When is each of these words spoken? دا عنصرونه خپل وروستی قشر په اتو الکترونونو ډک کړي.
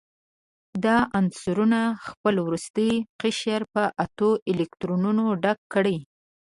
دا 0.83 0.97
عنصرونه 1.19 1.79
خپل 2.07 2.35
وروستی 2.45 2.89
قشر 3.21 3.61
په 3.73 3.83
اتو 4.03 4.29
الکترونونو 4.51 5.23
ډک 5.43 5.59
کړي. 5.73 5.97